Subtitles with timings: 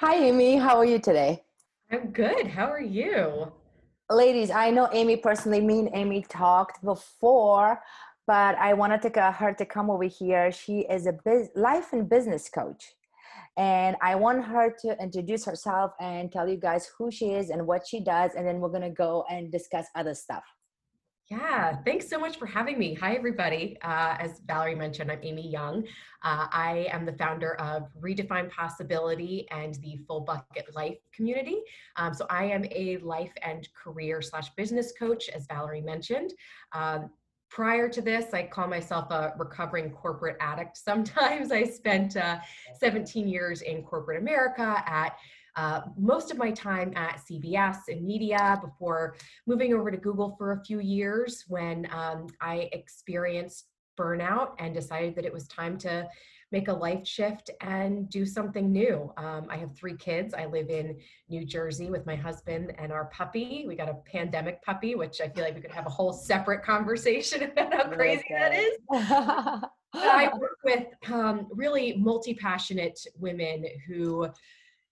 [0.00, 0.56] Hi, Amy.
[0.56, 1.44] How are you today?
[1.92, 2.46] I'm good.
[2.46, 3.52] How are you?
[4.08, 5.60] Ladies, I know Amy personally.
[5.60, 7.82] Me and Amy talked before,
[8.26, 10.52] but I wanted to her to come over here.
[10.52, 12.82] She is a biz- life and business coach.
[13.58, 17.66] And I want her to introduce herself and tell you guys who she is and
[17.66, 18.30] what she does.
[18.34, 20.44] And then we're going to go and discuss other stuff.
[21.30, 22.92] Yeah, thanks so much for having me.
[22.94, 23.78] Hi, everybody.
[23.82, 25.84] Uh, as Valerie mentioned, I'm Amy Young.
[26.24, 31.58] Uh, I am the founder of Redefine Possibility and the Full Bucket Life community.
[31.94, 36.32] Um, so I am a life and career slash business coach, as Valerie mentioned.
[36.72, 37.10] Um,
[37.48, 40.78] prior to this, I call myself a recovering corporate addict.
[40.78, 42.38] Sometimes I spent uh,
[42.80, 45.16] 17 years in corporate America at
[45.56, 50.52] uh, most of my time at CBS in media before moving over to Google for
[50.52, 53.66] a few years when um, I experienced
[53.98, 56.08] burnout and decided that it was time to
[56.52, 59.12] make a life shift and do something new.
[59.16, 60.34] Um, I have three kids.
[60.34, 63.64] I live in New Jersey with my husband and our puppy.
[63.68, 66.64] We got a pandemic puppy, which I feel like we could have a whole separate
[66.64, 68.78] conversation about how crazy that is.
[69.92, 74.28] I work with um, really multi passionate women who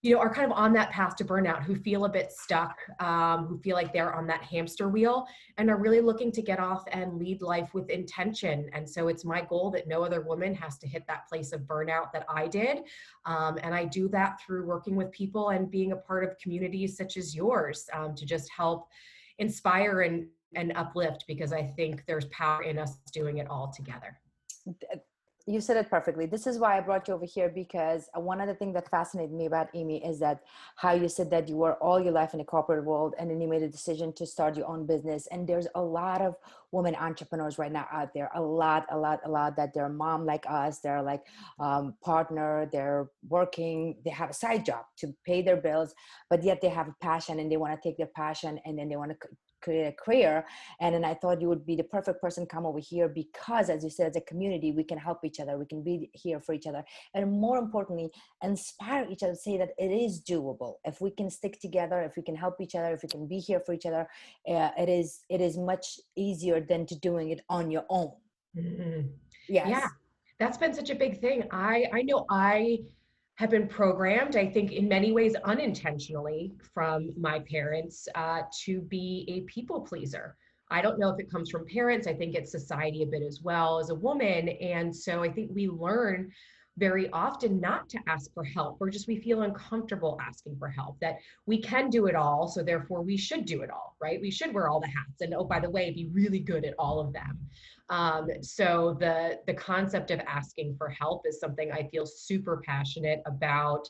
[0.02, 2.76] you know, are kind of on that path to burnout, who feel a bit stuck,
[3.00, 6.60] um, who feel like they're on that hamster wheel, and are really looking to get
[6.60, 8.70] off and lead life with intention.
[8.72, 11.62] And so it's my goal that no other woman has to hit that place of
[11.62, 12.82] burnout that I did.
[13.26, 16.96] Um, and I do that through working with people and being a part of communities
[16.96, 18.86] such as yours um, to just help
[19.38, 24.16] inspire and, and uplift because I think there's power in us doing it all together
[25.48, 26.26] you said it perfectly.
[26.26, 28.90] This is why I brought you over here because uh, one of the things that
[28.90, 30.42] fascinated me about Amy is that
[30.76, 33.40] how you said that you were all your life in the corporate world and then
[33.40, 35.26] you made a decision to start your own business.
[35.28, 36.36] And there's a lot of
[36.70, 40.26] women entrepreneurs right now out there, a lot, a lot, a lot that they're mom
[40.26, 41.22] like us, they're like
[41.58, 45.94] um, partner, they're working, they have a side job to pay their bills,
[46.28, 48.90] but yet they have a passion and they want to take their passion and then
[48.90, 49.28] they want to
[49.60, 50.44] create a career
[50.80, 53.84] and then i thought you would be the perfect person come over here because as
[53.84, 56.52] you said as a community we can help each other we can be here for
[56.54, 56.84] each other
[57.14, 58.08] and more importantly
[58.42, 62.22] inspire each other say that it is doable if we can stick together if we
[62.22, 64.06] can help each other if we can be here for each other
[64.48, 68.12] uh, it is it is much easier than to doing it on your own
[68.56, 69.06] mm-hmm.
[69.48, 69.66] yes.
[69.68, 69.88] yeah
[70.38, 72.78] that's been such a big thing i i know i
[73.38, 79.24] have been programmed, I think, in many ways unintentionally from my parents uh, to be
[79.28, 80.36] a people pleaser.
[80.72, 82.08] I don't know if it comes from parents.
[82.08, 84.48] I think it's society a bit as well as a woman.
[84.48, 86.32] And so I think we learn
[86.78, 90.98] very often not to ask for help or just we feel uncomfortable asking for help
[91.00, 94.30] that we can do it all so therefore we should do it all right we
[94.30, 97.00] should wear all the hats and oh by the way be really good at all
[97.00, 97.36] of them
[97.90, 103.22] um, so the the concept of asking for help is something I feel super passionate
[103.26, 103.88] about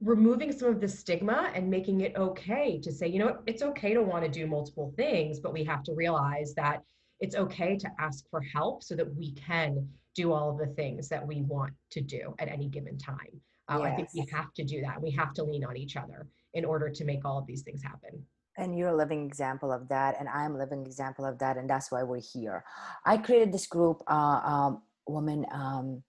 [0.00, 3.94] removing some of the stigma and making it okay to say, you know it's okay
[3.94, 6.82] to want to do multiple things, but we have to realize that
[7.18, 11.08] it's okay to ask for help so that we can do all of the things
[11.08, 13.40] that we want to do at any given time.
[13.68, 13.92] Uh, yes.
[13.92, 15.00] I think we have to do that.
[15.00, 17.82] We have to lean on each other in order to make all of these things
[17.82, 18.24] happen
[18.60, 21.68] and you're a living example of that and i'm a living example of that and
[21.68, 22.64] that's why we're here.
[23.04, 26.02] I created this group uh, um, woman um,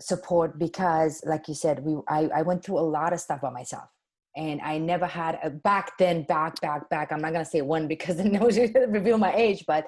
[0.00, 3.50] support because like you said we I, I went through a lot of stuff by
[3.50, 3.88] myself
[4.36, 7.60] and i never had a back then back back back i'm not going to say
[7.60, 8.58] one because it knows
[8.88, 9.86] reveal my age but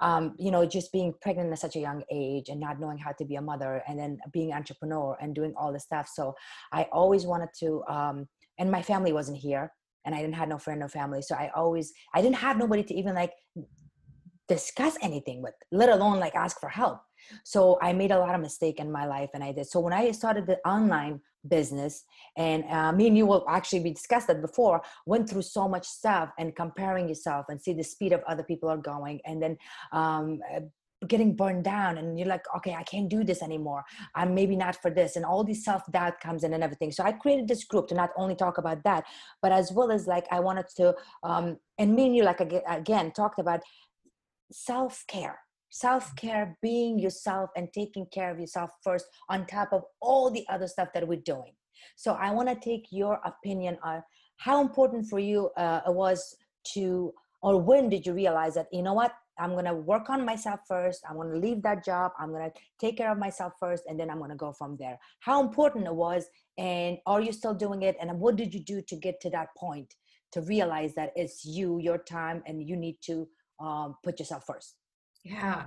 [0.00, 3.10] um, you know just being pregnant at such a young age and not knowing how
[3.10, 6.08] to be a mother and then being entrepreneur and doing all this stuff.
[6.12, 6.34] So
[6.72, 8.28] i always wanted to um,
[8.60, 9.72] and my family wasn't here
[10.04, 11.22] and I didn't have no friend, no family.
[11.22, 13.32] So I always, I didn't have nobody to even like
[14.48, 17.00] discuss anything with, let alone like ask for help.
[17.44, 19.66] So I made a lot of mistake in my life and I did.
[19.66, 22.04] So when I started the online business
[22.36, 25.86] and uh, me and you will actually be discussed that before went through so much
[25.86, 29.56] stuff and comparing yourself and see the speed of other people are going and then
[29.92, 30.40] um,
[31.06, 33.84] getting burned down and you're like okay i can't do this anymore.
[34.16, 36.90] I'm maybe not for this and all these self-doubt comes in and everything.
[36.90, 39.04] So i created this group to not only talk about that
[39.40, 43.12] but as well as like i wanted to um and me and you like again
[43.12, 43.60] talked about
[44.50, 45.38] self-care
[45.70, 50.66] self-care being yourself and taking care of yourself first on top of all the other
[50.66, 51.52] stuff that we're doing.
[51.96, 54.02] So i want to take your opinion on
[54.38, 56.34] how important for you uh, it was
[56.74, 57.12] to
[57.42, 60.60] or when did you realize that you know what I'm going to work on myself
[60.66, 61.02] first.
[61.08, 62.12] I'm going to leave that job.
[62.18, 64.76] I'm going to take care of myself first, and then I'm going to go from
[64.78, 64.98] there.
[65.20, 66.26] How important it was,
[66.56, 67.96] and are you still doing it?
[68.00, 69.94] And what did you do to get to that point
[70.32, 73.28] to realize that it's you, your time, and you need to
[73.60, 74.76] um, put yourself first?
[75.24, 75.66] Yeah.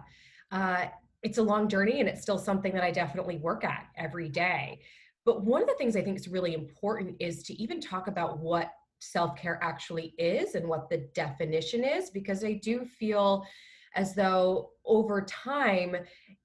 [0.51, 0.85] Uh,
[1.23, 4.81] it's a long journey, and it's still something that I definitely work at every day.
[5.23, 8.39] But one of the things I think is really important is to even talk about
[8.39, 13.45] what self care actually is and what the definition is, because I do feel
[13.95, 15.95] as though over time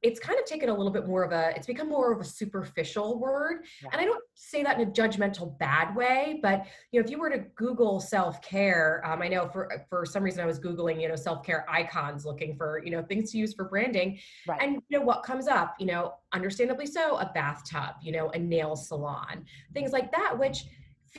[0.03, 2.25] it's kind of taken a little bit more of a it's become more of a
[2.25, 3.89] superficial word yeah.
[3.93, 7.19] and i don't say that in a judgmental bad way but you know if you
[7.19, 11.09] were to google self-care um, i know for for some reason i was googling you
[11.09, 14.61] know self-care icons looking for you know things to use for branding right.
[14.61, 18.39] and you know what comes up you know understandably so a bathtub you know a
[18.39, 20.65] nail salon things like that which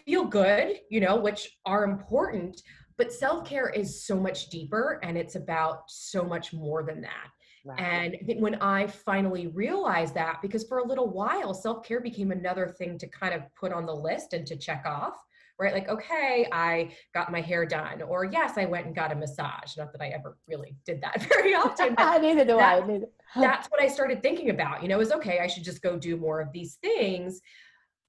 [0.05, 2.61] feel good you know which are important
[2.97, 7.29] but self care is so much deeper and it's about so much more than that.
[7.63, 7.79] Right.
[7.79, 12.01] And I think when I finally realized that, because for a little while, self care
[12.01, 15.15] became another thing to kind of put on the list and to check off,
[15.59, 15.73] right?
[15.73, 19.75] Like, okay, I got my hair done, or yes, I went and got a massage.
[19.77, 21.93] Not that I ever really did that very often.
[21.99, 22.87] neither do that, I.
[22.87, 23.07] Neither.
[23.35, 26.15] that's what I started thinking about, you know, is okay, I should just go do
[26.15, 27.41] more of these things.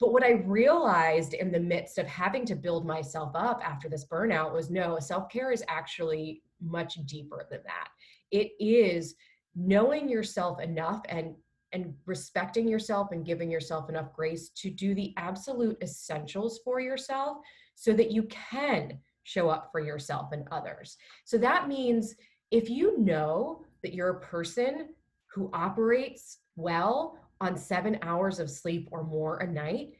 [0.01, 4.07] But what I realized in the midst of having to build myself up after this
[4.07, 7.89] burnout was no, self care is actually much deeper than that.
[8.31, 9.15] It is
[9.57, 11.35] knowing yourself enough and
[11.73, 17.39] and respecting yourself and giving yourself enough grace to do the absolute essentials for yourself
[17.75, 20.97] so that you can show up for yourself and others.
[21.27, 22.15] So that means
[22.51, 24.89] if you know that you're a person
[25.27, 29.91] who operates well on seven hours of sleep or more a night,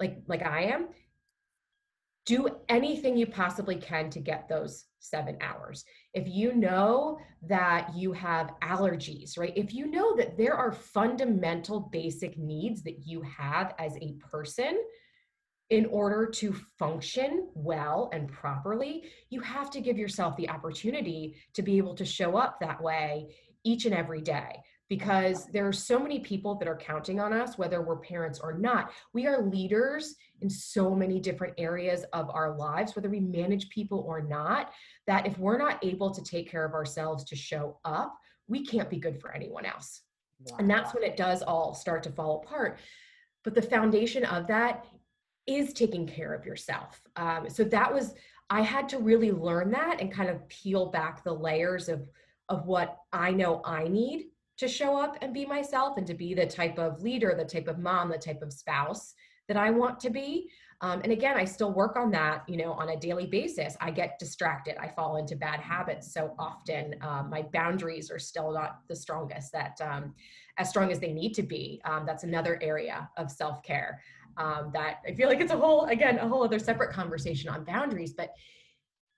[0.00, 0.88] like like I am,
[2.26, 5.84] do anything you possibly can to get those seven hours.
[6.12, 9.52] If you know that you have allergies, right?
[9.56, 14.82] If you know that there are fundamental basic needs that you have as a person
[15.70, 21.62] in order to function well and properly, you have to give yourself the opportunity to
[21.62, 23.34] be able to show up that way
[23.64, 27.58] each and every day because there are so many people that are counting on us,
[27.58, 28.92] whether we're parents or not.
[29.12, 34.04] We are leaders in so many different areas of our lives, whether we manage people
[34.06, 34.72] or not,
[35.06, 38.16] that if we're not able to take care of ourselves to show up,
[38.46, 40.02] we can't be good for anyone else.
[40.40, 40.56] Wow.
[40.60, 42.78] And that's when it does all start to fall apart.
[43.42, 44.86] But the foundation of that
[45.46, 47.00] is taking care of yourself.
[47.16, 48.14] Um, so that was,
[48.50, 52.08] I had to really learn that and kind of peel back the layers of
[52.48, 54.26] of what I know I need
[54.58, 57.68] to show up and be myself and to be the type of leader, the type
[57.68, 59.14] of mom, the type of spouse
[59.48, 60.50] that I want to be.
[60.82, 63.76] Um, and again, I still work on that, you know, on a daily basis.
[63.80, 64.76] I get distracted.
[64.78, 66.96] I fall into bad habits so often.
[67.00, 70.14] Um, my boundaries are still not the strongest that um,
[70.58, 71.80] as strong as they need to be.
[71.84, 74.02] Um, that's another area of self care
[74.36, 77.64] um, that I feel like it's a whole, again, a whole other separate conversation on
[77.64, 78.12] boundaries.
[78.12, 78.34] But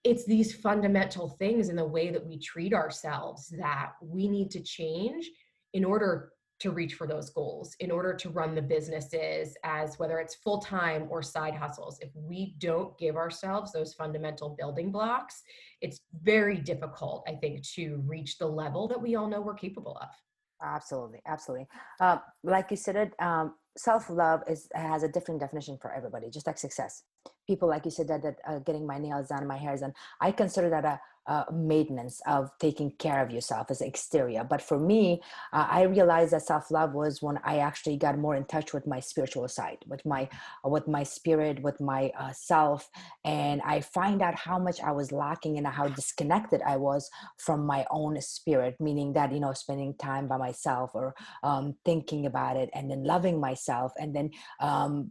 [0.04, 4.60] it's these fundamental things in the way that we treat ourselves that we need to
[4.60, 5.28] change
[5.74, 10.18] in order to reach for those goals in order to run the businesses as whether
[10.18, 11.98] it's full time or side hustles.
[12.00, 15.42] If we don't give ourselves those fundamental building blocks
[15.80, 19.96] it's very difficult i think to reach the level that we all know we're capable
[20.00, 20.08] of.
[20.60, 21.68] Absolutely absolutely.
[22.00, 26.58] Uh, like you said um, self-love is has a different definition for everybody just like
[26.58, 27.04] success.
[27.46, 30.30] People like you said that, that uh, getting my nails done my hair's done i
[30.30, 34.44] consider that a, a, maintenance of taking care of yourself as exterior.
[34.44, 35.22] But for me
[35.52, 39.00] uh, i realized that self-love was when i actually got more in touch with my
[39.00, 40.28] spiritual side with my
[40.64, 42.88] with my spirit with my uh, self.
[43.24, 47.66] And i find out how much i was lacking and how disconnected i was from
[47.66, 52.56] my own spirit meaning that you know spending time by myself or um, thinking about
[52.56, 54.30] it and then loving myself and then
[54.60, 55.10] um,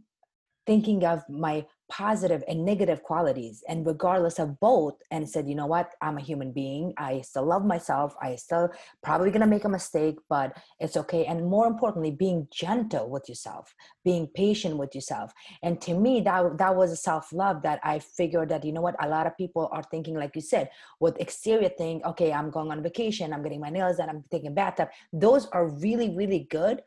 [0.68, 5.66] thinking of my positive and negative qualities and regardless of both and said you know
[5.66, 5.94] what?
[6.02, 6.92] I'm a human being.
[6.98, 8.14] I still love myself.
[8.20, 8.68] I still
[9.02, 11.24] probably to make a mistake but it's okay.
[11.24, 15.32] And more importantly being gentle with yourself being patient with yourself.
[15.62, 19.02] And to me that that was a self-love that i figured that you know what?
[19.02, 20.68] A lot of people are thinking like you said
[21.00, 24.52] with exterior thing okay i'm going on vacation i'm getting my nails done i'm taking
[24.54, 24.88] a bathtub.
[25.12, 26.82] Those are really really good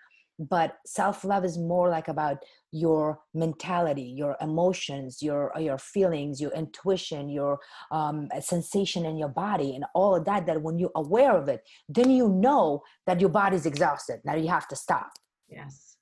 [0.50, 7.30] but self-love is more like about your mentality your emotions your your feelings your intuition
[7.30, 7.60] your
[7.92, 11.62] um, sensation in your body and all of that that when you're aware of it
[11.90, 15.12] then you know that your body's exhausted now you have to stop.
[15.50, 15.98] Yes.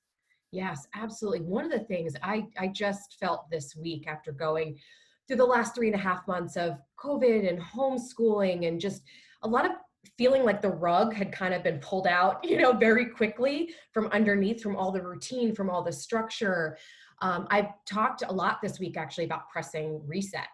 [0.52, 1.42] Yes absolutely.
[1.42, 4.78] One of the things i i just felt this week after going
[5.26, 9.02] through the last three and a half months of covid and homeschooling and just
[9.42, 9.72] a lot of
[10.16, 14.06] feeling like the rug had kind of been pulled out, you know, very quickly from
[14.08, 16.76] underneath, from all the routine, from all the structure.
[17.22, 20.48] Um, I've talked a lot this week actually about pressing reset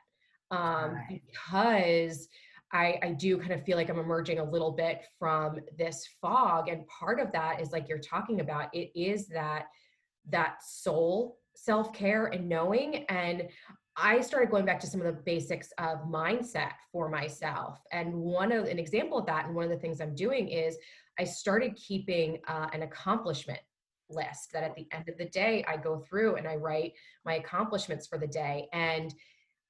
[0.51, 1.23] um, right.
[1.27, 2.29] because
[2.73, 6.69] I, I do kind of feel like I'm emerging a little bit from this fog.
[6.69, 9.67] And part of that is like you're talking about, it is that
[10.29, 13.05] that soul self care and knowing.
[13.09, 13.49] And
[13.97, 17.81] I started going back to some of the basics of mindset for myself.
[17.93, 20.77] And one of an example of that, and one of the things I'm doing is
[21.19, 23.61] I started keeping uh, an accomplishment
[24.11, 26.93] list that at the end of the day I go through and I write
[27.25, 28.69] my accomplishments for the day.
[28.73, 29.15] And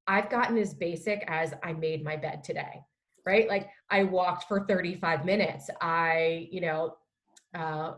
[0.09, 2.83] I've gotten as basic as I made my bed today,
[3.25, 3.49] right?
[3.49, 5.71] Like I walked for 35 minutes.
[5.81, 6.97] I, you know,
[7.55, 7.95] uh,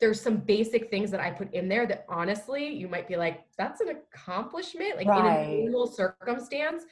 [0.00, 3.44] there's some basic things that I put in there that honestly, you might be like,
[3.56, 4.96] that's an accomplishment.
[4.96, 5.48] Like right.
[5.48, 6.84] in a normal circumstance,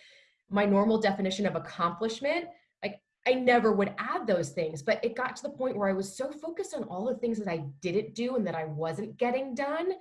[0.50, 2.46] my normal definition of accomplishment,
[2.82, 4.82] like I never would add those things.
[4.82, 7.38] But it got to the point where I was so focused on all the things
[7.38, 9.92] that I didn't do and that I wasn't getting done,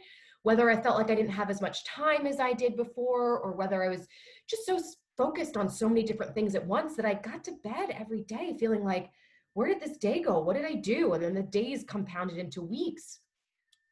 [0.43, 3.51] whether I felt like I didn't have as much time as I did before, or
[3.51, 4.07] whether I was
[4.47, 4.79] just so
[5.17, 8.55] focused on so many different things at once that I got to bed every day
[8.57, 9.09] feeling like,
[9.53, 10.39] where did this day go?
[10.39, 11.13] What did I do?
[11.13, 13.19] And then the days compounded into weeks.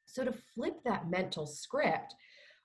[0.06, 2.16] So to flip that mental script,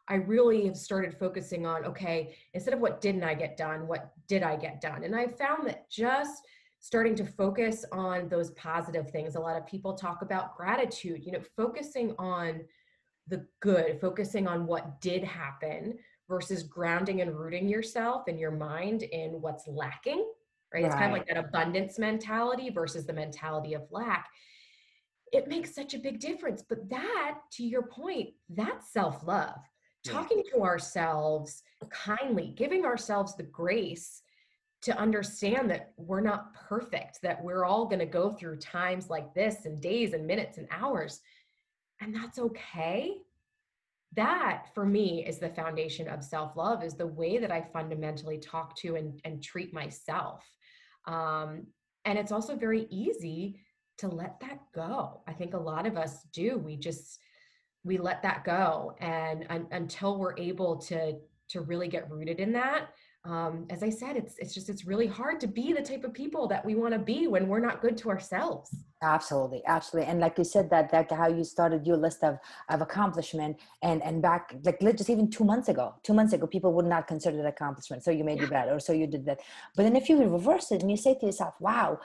[0.09, 4.13] I really have started focusing on okay, instead of what didn't I get done, what
[4.29, 5.05] did I get done?
[5.05, 6.43] And I found that just
[6.81, 9.35] starting to focus on those positive things.
[9.35, 12.61] A lot of people talk about gratitude, you know, focusing on
[13.27, 15.99] the good, focusing on what did happen
[16.29, 20.25] versus grounding and rooting yourself and your mind in what's lacking
[20.73, 20.83] right?
[20.83, 20.87] right?
[20.87, 24.29] It's kind of like that abundance mentality versus the mentality of lack.
[25.33, 26.63] It makes such a big difference.
[26.69, 29.59] But that, to your point, that's self love.
[30.05, 34.23] Talking to ourselves kindly, giving ourselves the grace
[34.83, 39.35] to understand that we're not perfect, that we're all going to go through times like
[39.35, 41.21] this and days and minutes and hours.
[42.01, 43.17] And that's okay.
[44.15, 48.39] That for me is the foundation of self love, is the way that I fundamentally
[48.39, 50.45] talk to and, and treat myself.
[51.07, 51.67] Um,
[52.05, 53.61] and it's also very easy
[53.99, 55.23] to let that go.
[55.27, 56.59] I think a lot of us do.
[56.59, 57.19] We just
[57.85, 61.15] we let that go, and, until we're able to
[61.49, 62.89] to really get rooted in that,
[63.27, 66.15] um, as I said, it's it's just it's really hard to be the type of
[66.15, 68.73] people that we want to be when we're not good to ourselves.
[69.03, 72.39] Absolutely, absolutely, and like you said, that that how you started your list of
[72.71, 76.73] of accomplishment, and and back like just even two months ago, two months ago, people
[76.75, 78.05] would not consider it accomplishment.
[78.05, 78.43] So you made yeah.
[78.43, 79.41] your bed, or so you did that.
[79.75, 81.99] But then if you reverse it and you say to yourself, "Wow,"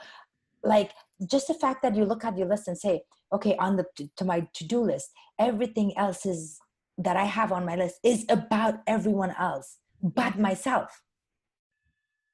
[0.64, 0.90] like
[1.24, 3.02] just the fact that you look at your list and say,
[3.32, 3.86] "Okay, on the
[4.16, 6.58] to my to do list, everything else is
[6.98, 11.00] that I have on my list is about everyone else but myself."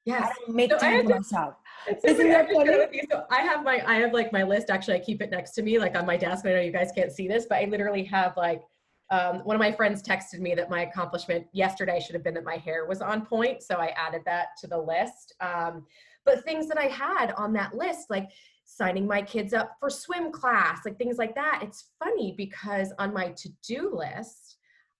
[0.09, 0.33] Yes.
[0.47, 1.55] I make so time for myself.
[2.03, 3.01] Isn't that funny?
[3.11, 4.69] So I have my I have like my list.
[4.69, 6.45] Actually, I keep it next to me, like on my desk.
[6.45, 8.63] I know you guys can't see this, but I literally have like
[9.11, 12.43] um, one of my friends texted me that my accomplishment yesterday should have been that
[12.43, 15.33] my hair was on point, so I added that to the list.
[15.41, 15.85] Um,
[16.25, 18.29] but things that I had on that list, like
[18.65, 21.61] signing my kids up for swim class, like things like that.
[21.63, 24.48] It's funny because on my to-do list,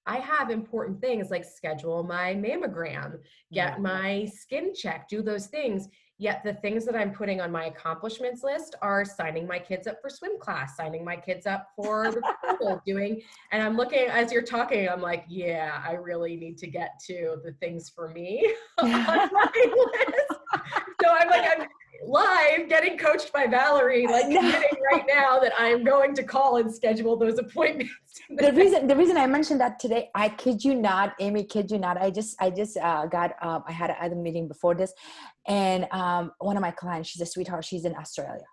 [0.05, 3.19] I have important things like schedule my mammogram,
[3.51, 3.77] get yeah.
[3.77, 5.87] my skin check, do those things.
[6.21, 10.01] Yet the things that I'm putting on my accomplishments list are signing my kids up
[10.01, 13.21] for swim class, signing my kids up for the doing.
[13.53, 17.37] And I'm looking as you're talking, I'm like, yeah, I really need to get to
[17.45, 20.41] the things for me on my list.
[21.01, 21.67] So I'm like, I'm
[22.05, 26.57] live getting coached by Valerie, like committing right now that I am going to call
[26.57, 27.91] and schedule those appointments.
[28.29, 31.77] the reason the reason I mentioned that today, I kid you not, Amy, kid you
[31.77, 31.97] not.
[31.97, 34.93] I just I just uh, got um, I had another meeting before this,
[35.47, 37.65] and um, one of my clients, she's a sweetheart.
[37.65, 38.45] She's in Australia.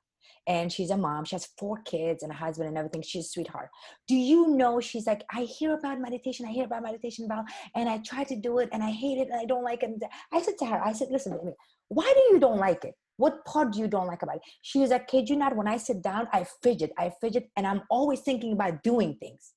[0.49, 1.25] And she's a mom.
[1.25, 3.03] She has four kids and a husband and everything.
[3.03, 3.69] She's a sweetheart.
[4.07, 4.79] Do you know?
[4.79, 6.47] She's like, I hear about meditation.
[6.47, 9.27] I hear about meditation, Val, and I try to do it, and I hate it,
[9.29, 9.91] and I don't like it.
[10.33, 11.53] I said to her, I said, listen, Amy,
[11.89, 12.95] why do you don't like it?
[13.17, 14.43] What part do you don't like about it?
[14.63, 17.67] She was like, kid you not, when I sit down, I fidget, I fidget, and
[17.67, 19.53] I'm always thinking about doing things.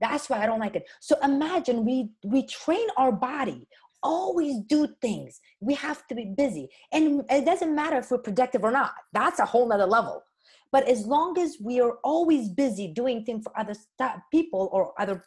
[0.00, 0.86] That's why I don't like it.
[1.00, 3.66] So imagine we we train our body,
[4.02, 5.40] always do things.
[5.60, 6.68] We have to be busy.
[6.92, 8.92] And it doesn't matter if we're productive or not.
[9.12, 10.22] That's a whole nother level.
[10.70, 14.92] But as long as we are always busy doing things for other st- people or
[15.00, 15.24] other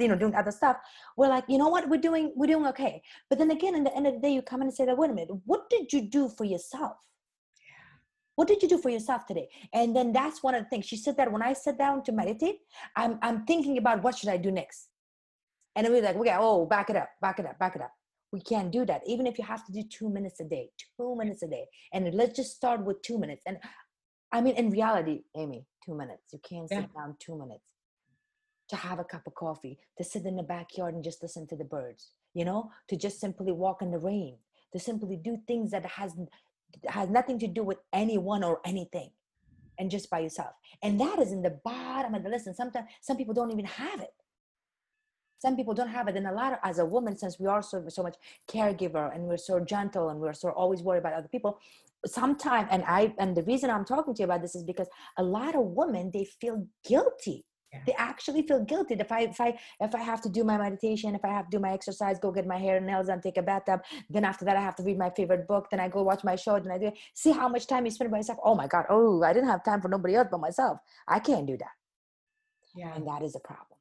[0.00, 0.76] you know doing other stuff
[1.16, 1.88] we're like you know what?
[1.88, 3.02] We're doing we're doing okay.
[3.28, 4.96] But then again in the end of the day you come in and say that
[4.96, 6.96] wait a minute what did you do for yourself?
[8.36, 9.48] What did you do for yourself today?
[9.74, 12.12] And then that's one of the things she said that when i sit down to
[12.12, 12.56] meditate
[12.96, 14.88] i'm i'm thinking about what should i do next.
[15.76, 17.92] And we're like okay oh back it up back it up back it up.
[18.32, 21.16] We can't do that even if you have to do two minutes a day two
[21.16, 23.42] minutes a day and let's just start with two minutes.
[23.46, 23.58] And
[24.32, 26.82] i mean in reality amy two minutes you can't yeah.
[26.82, 27.64] sit down two minutes
[28.70, 31.56] to have a cup of coffee, to sit in the backyard and just listen to
[31.56, 34.36] the birds, you know, to just simply walk in the rain,
[34.72, 36.14] to simply do things that has
[36.88, 39.10] has nothing to do with anyone or anything
[39.78, 40.52] and just by yourself.
[40.82, 42.46] And that is in the bottom of the list.
[42.46, 44.14] And sometimes some people don't even have it.
[45.40, 47.62] some people don't have it and a lot of, as a woman since we are
[47.62, 48.16] so, so much
[48.48, 51.58] caregiver and we're so gentle and we're so always worried about other people
[52.06, 55.22] sometimes and i and the reason i'm talking to you about this is because a
[55.22, 57.80] lot of women they feel guilty yeah.
[57.86, 58.94] they actually feel guilty.
[58.94, 61.56] If i if i if i have to do my meditation if i have to
[61.56, 64.44] do my exercise go get my hair and nails and take a bathtub then after
[64.44, 66.72] that i have to read my favorite book then i go watch my show then
[66.72, 68.38] i do see how much time you spend by yourself?
[68.44, 70.78] Oh my god oh i didn't have time for nobody else but myself.
[71.06, 71.74] I can't do that.
[72.74, 72.94] Yeah.
[72.94, 73.78] And that is a problem.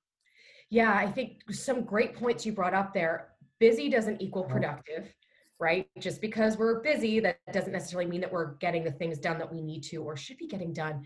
[0.70, 3.30] Yeah i think some great points you brought up there.
[3.60, 4.54] Busy doesn't equal uh-huh.
[4.54, 5.14] productive
[5.60, 5.88] right?
[6.00, 9.52] Just because we're busy that doesn't necessarily mean that we're getting the things done that
[9.54, 11.06] we need to or should be getting done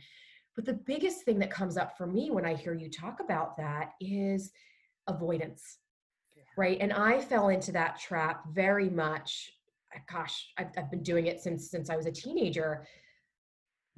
[0.55, 3.57] but the biggest thing that comes up for me when I hear you talk about
[3.57, 4.51] that is
[5.07, 5.79] avoidance,
[6.57, 6.77] right?
[6.79, 9.51] And I fell into that trap very much.
[9.95, 12.85] Uh, gosh, I've, I've been doing it since since I was a teenager.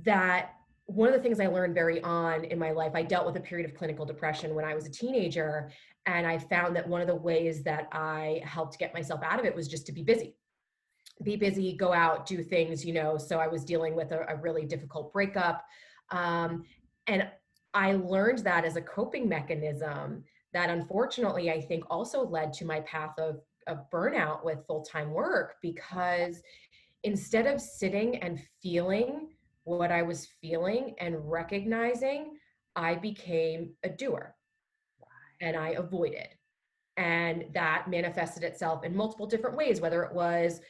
[0.03, 0.51] That
[0.85, 3.41] one of the things I learned very on in my life, I dealt with a
[3.41, 5.71] period of clinical depression when I was a teenager,
[6.05, 9.45] and I found that one of the ways that I helped get myself out of
[9.45, 10.35] it was just to be busy
[11.23, 13.17] be busy, go out, do things, you know.
[13.17, 15.63] So I was dealing with a, a really difficult breakup.
[16.11, 16.63] Um,
[17.07, 17.27] and
[17.73, 22.79] I learned that as a coping mechanism that unfortunately I think also led to my
[22.81, 26.41] path of, of burnout with full time work because
[27.03, 29.29] instead of sitting and feeling
[29.65, 32.37] what I was feeling and recognizing,
[32.75, 34.35] I became a doer
[35.41, 36.27] and I avoided.
[36.97, 40.61] And that manifested itself in multiple different ways, whether it was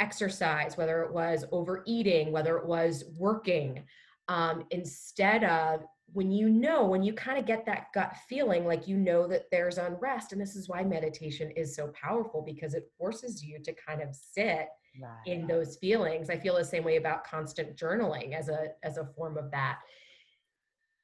[0.00, 3.84] exercise, whether it was overeating, whether it was working,
[4.28, 8.88] um, instead of when you know, when you kind of get that gut feeling, like
[8.88, 10.32] you know that there's unrest.
[10.32, 14.14] And this is why meditation is so powerful because it forces you to kind of
[14.14, 14.68] sit
[15.00, 15.26] right.
[15.26, 16.30] in those feelings.
[16.30, 19.80] I feel the same way about constant journaling as a as a form of that.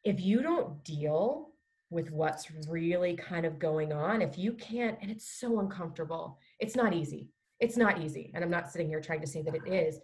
[0.05, 1.51] If you don't deal
[1.91, 6.75] with what's really kind of going on, if you can't, and it's so uncomfortable, it's
[6.75, 7.29] not easy.
[7.61, 8.33] It's not easy.
[8.35, 10.01] And I'm not sitting here trying to say that it is.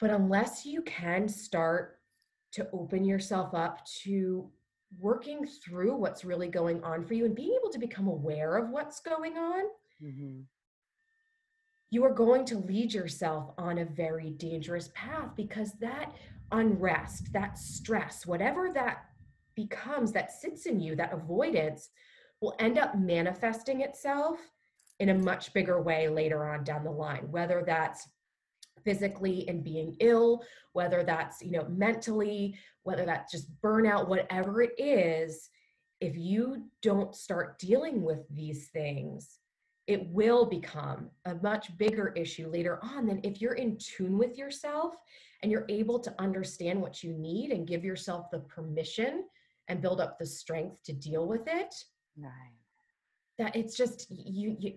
[0.00, 1.97] But unless you can start
[2.52, 4.50] to open yourself up to
[4.98, 8.70] working through what's really going on for you and being able to become aware of
[8.70, 9.64] what's going on,
[10.02, 10.40] mm-hmm.
[11.90, 16.14] you are going to lead yourself on a very dangerous path because that
[16.52, 19.04] unrest, that stress, whatever that
[19.54, 21.90] becomes that sits in you, that avoidance,
[22.40, 24.38] will end up manifesting itself
[25.00, 28.08] in a much bigger way later on down the line, whether that's
[28.84, 34.72] physically and being ill, whether that's, you know, mentally, whether that's just burnout, whatever it
[34.78, 35.50] is,
[36.00, 39.38] if you don't start dealing with these things,
[39.86, 44.36] it will become a much bigger issue later on than if you're in tune with
[44.36, 44.94] yourself
[45.42, 49.24] and you're able to understand what you need and give yourself the permission
[49.68, 51.74] and build up the strength to deal with it.
[52.16, 52.32] Right.
[53.38, 54.74] That it's just you you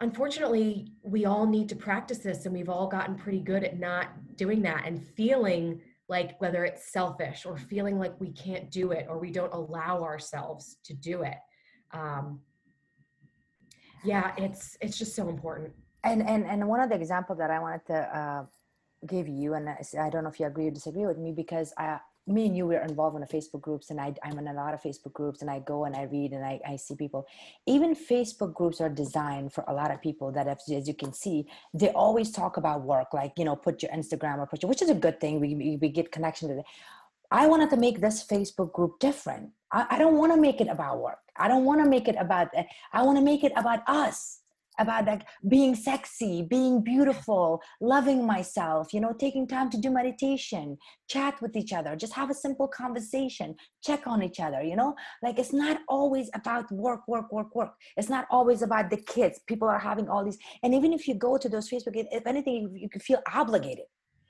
[0.00, 4.08] unfortunately, we all need to practice this, and we've all gotten pretty good at not
[4.36, 9.06] doing that and feeling like whether it's selfish or feeling like we can't do it
[9.08, 11.38] or we don't allow ourselves to do it.
[11.92, 12.40] Um,
[14.04, 15.72] yeah, it's it's just so important.
[16.02, 18.44] And and and one of the examples that I wanted to uh,
[19.06, 21.98] give you, and I don't know if you agree or disagree with me, because I
[22.26, 24.72] me and you were involved in the Facebook groups, and I, I'm in a lot
[24.72, 27.26] of Facebook groups, and I go and I read and I, I see people.
[27.66, 31.12] Even Facebook groups are designed for a lot of people that, have, as you can
[31.12, 34.68] see, they always talk about work, like you know, put your Instagram or put your,
[34.68, 35.40] which is a good thing.
[35.40, 36.64] We we get connection to it.
[37.30, 39.50] I wanted to make this Facebook group different.
[39.72, 41.18] I, I don't want to make it about work.
[41.36, 42.48] I don't want to make it about.
[42.54, 44.40] Eh, I want to make it about us
[44.78, 50.76] about like being sexy being beautiful loving myself you know taking time to do meditation
[51.08, 54.94] chat with each other just have a simple conversation check on each other you know?
[55.22, 57.72] Like it's not always about work work work work.
[57.96, 59.40] It's not always about the kids.
[59.46, 62.74] People are having all these and even if you go to those facebook if anything
[62.74, 63.86] you can feel obligated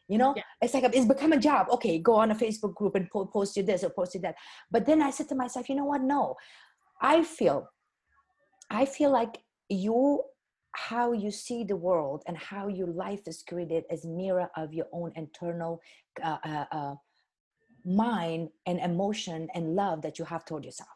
[0.09, 0.35] you know?
[0.37, 0.42] Yeah.
[0.61, 1.66] it's like it's become a job.
[1.70, 4.37] Okay go on a facebook group and post you this or post you that.
[4.70, 6.02] But then i said to myself you know what?
[6.02, 6.35] No.
[7.00, 7.68] I feel
[8.70, 10.22] i feel like you
[10.74, 14.87] how you see the world and how your life is created as mirror of your
[14.92, 15.80] own internal
[16.22, 16.94] uh, uh, uh,
[17.84, 20.88] mind and emotion and love that you have toward yourself.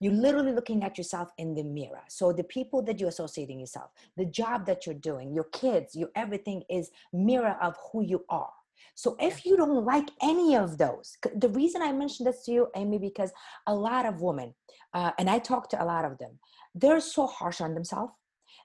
[0.00, 2.02] You're literally looking at yourself in the mirror.
[2.08, 6.10] So the people that you're associating yourself the job that you're doing your kids your
[6.16, 8.52] everything is mirror of who you are.
[8.94, 12.66] So if you don't like any of those the reason i mentioned this to you
[12.76, 13.30] amy because
[13.66, 14.52] a lot of women
[14.92, 16.38] uh, and i talk to a lot of them
[16.74, 18.12] they're so harsh on themselves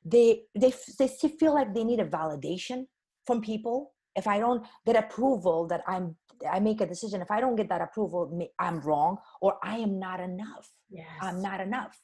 [0.05, 2.85] they they they feel like they need a validation
[3.25, 3.93] from people.
[4.15, 6.15] If i don't get approval that i'm
[6.51, 8.21] i make a decision if i don't get that approval
[8.57, 10.69] i'm wrong or i am not enough.
[10.89, 11.05] Yes.
[11.21, 11.99] i'm not enough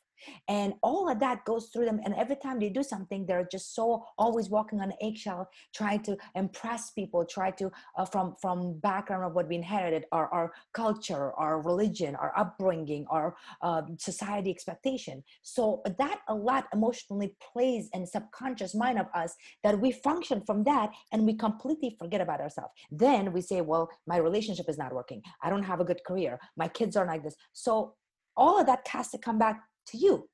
[0.47, 1.99] and all of that goes through them.
[2.03, 6.17] And every time they do something they're just so always walking on eggshell trying to
[6.36, 11.31] impress people try to uh, from from background of what we inherited our, our culture
[11.33, 15.23] our religion our upbringing our uh, society expectation.
[15.41, 20.63] So that a lot emotionally plays in subconscious mind of us that we function from
[20.63, 22.71] that and we completely forget about ourselves.
[22.91, 25.21] Then we say well my relationship is not working.
[25.41, 26.39] I don't have a good career.
[26.57, 27.36] My kids are like this.
[27.53, 27.93] So
[28.36, 30.30] all of that has to come back to you.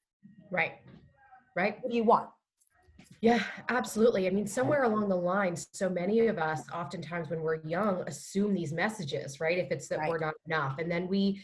[0.52, 0.74] Right.
[1.56, 1.78] Right.
[1.82, 2.30] What do you want?
[3.22, 4.28] Yeah, absolutely.
[4.28, 8.54] I mean, somewhere along the line, so many of us, oftentimes when we're young, assume
[8.54, 9.58] these messages, right?
[9.58, 10.10] If it's that right.
[10.10, 10.78] we're not enough.
[10.80, 11.42] And then we,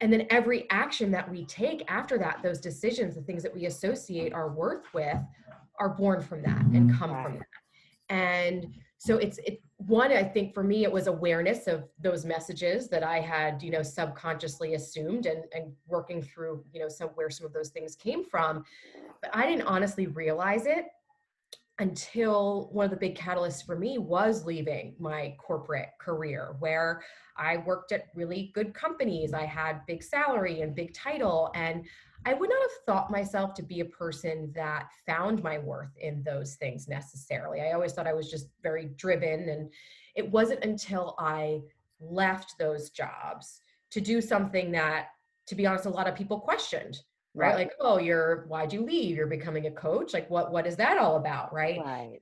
[0.00, 3.66] and then every action that we take after that, those decisions, the things that we
[3.66, 5.18] associate our worth with,
[5.80, 7.24] are born from that and come right.
[7.24, 7.46] from that.
[8.08, 8.66] And
[9.04, 13.02] so it's it one i think for me it was awareness of those messages that
[13.02, 17.44] i had you know subconsciously assumed and and working through you know some where some
[17.44, 18.64] of those things came from
[19.20, 20.86] but i didn't honestly realize it
[21.78, 27.02] until one of the big catalysts for me was leaving my corporate career where
[27.36, 29.32] I worked at really good companies.
[29.32, 31.86] I had big salary and big title and
[32.24, 36.22] I would not have thought myself to be a person that found my worth in
[36.22, 37.60] those things necessarily.
[37.60, 39.48] I always thought I was just very driven.
[39.48, 39.72] And
[40.14, 41.62] it wasn't until I
[42.00, 45.08] left those jobs to do something that,
[45.46, 47.00] to be honest, a lot of people questioned.
[47.34, 47.48] Right?
[47.48, 47.56] right.
[47.56, 49.16] Like, oh, you're why'd you leave?
[49.16, 50.12] You're becoming a coach.
[50.12, 51.52] Like, what what is that all about?
[51.52, 51.80] Right.
[51.80, 52.20] Right.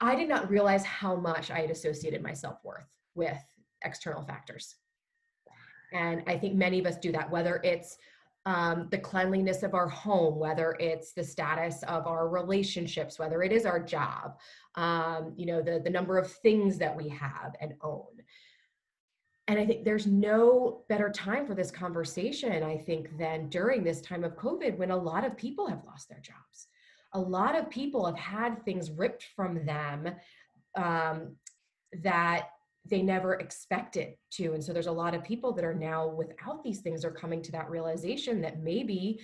[0.00, 3.38] I did not realize how much I had associated my self-worth with
[3.84, 4.76] external factors.
[5.94, 7.96] And I think many of us do that, whether it's
[8.46, 13.52] um, the cleanliness of our home, whether it's the status of our relationships, whether it
[13.52, 14.38] is our job,
[14.74, 18.04] um, you know, the, the number of things that we have and own.
[19.46, 24.00] And I think there's no better time for this conversation, I think, than during this
[24.00, 26.68] time of COVID when a lot of people have lost their jobs.
[27.12, 30.14] A lot of people have had things ripped from them
[30.76, 31.36] um,
[32.02, 32.48] that
[32.84, 34.52] they never expected to.
[34.52, 37.40] And so there's a lot of people that are now without these things are coming
[37.42, 39.20] to that realization that maybe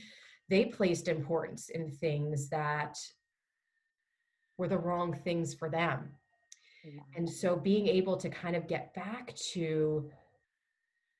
[0.49, 2.97] they placed importance in things that
[4.57, 6.11] were the wrong things for them.
[6.85, 7.01] Yeah.
[7.17, 10.11] And so being able to kind of get back to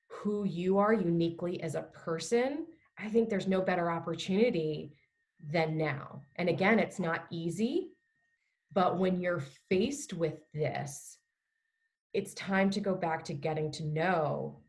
[0.09, 2.65] who you are uniquely as a person,
[2.97, 4.93] I think there's no better opportunity
[5.51, 6.21] than now.
[6.35, 7.89] And again, it's not easy,
[8.73, 11.17] but when you're faced with this,
[12.13, 14.59] it's time to go back to getting to know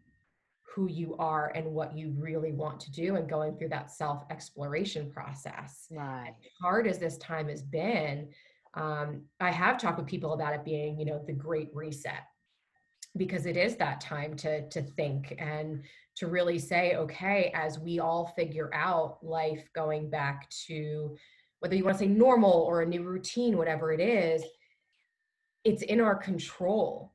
[0.75, 4.25] who you are and what you really want to do and going through that self
[4.31, 5.87] exploration process.
[5.91, 6.35] Right.
[6.41, 8.29] As hard as this time has been,
[8.75, 12.25] um, I have talked with people about it being, you know, the great reset
[13.19, 15.83] because it is that time to to think and
[16.15, 21.17] to really say, okay, as we all figure out life going back to
[21.61, 24.43] whether you want to say normal or a new routine, whatever it is,
[25.65, 27.13] it's in our control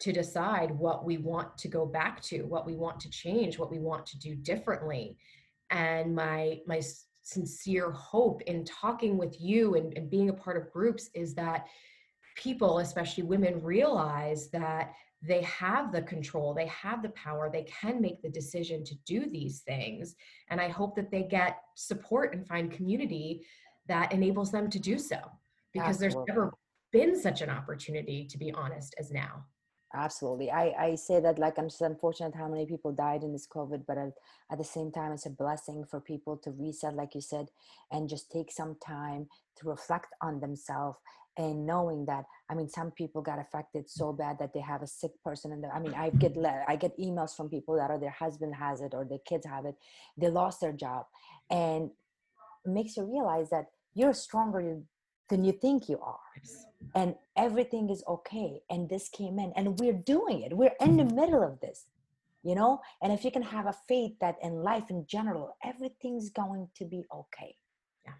[0.00, 3.70] to decide what we want to go back to what we want to change what
[3.70, 5.16] we want to do differently.
[5.70, 6.80] And my my
[7.22, 11.66] sincere hope in talking with you and, and being a part of groups is that
[12.34, 18.00] people especially women realize that they have the control they have the power they can
[18.00, 20.14] make the decision to do these things.
[20.48, 23.44] And i hope that they get support and find community
[23.86, 25.18] that enables them to do so
[25.74, 26.14] because Absolutely.
[26.14, 26.54] there's never
[26.90, 29.44] been such an opportunity to be honest as now
[29.94, 33.46] absolutely i i say that like i'm just unfortunate how many people died in this
[33.46, 34.12] covid but at,
[34.50, 37.46] at the same time it's a blessing for people to reset like you said
[37.90, 39.26] and just take some time
[39.56, 40.98] to reflect on themselves
[41.36, 43.90] and knowing that i mean some people got affected mm.
[43.90, 46.70] so bad that they have a sick person in there i mean i get mm-hmm.
[46.70, 49.64] i get emails from people that are their husband has it or their kids have
[49.64, 49.74] it
[50.16, 51.04] they lost their job
[51.50, 51.90] and
[52.64, 54.80] makes you realize that you're stronger
[55.30, 56.18] than you think you are.
[56.94, 60.56] And everything is okay and this came in and we're doing it.
[60.56, 61.16] We're in the mm-hmm.
[61.16, 61.86] middle of this
[62.42, 62.80] you know?
[63.02, 66.84] And if you can have a faith that in life in general everything's going to
[66.84, 67.54] be okay.
[68.06, 68.12] Yeah.